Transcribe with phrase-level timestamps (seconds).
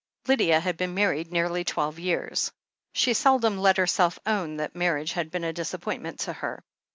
[0.27, 2.51] Lydia had been married nearly twelve years.
[2.91, 6.63] She seldom let herself own that marriage had been a disappointment to her.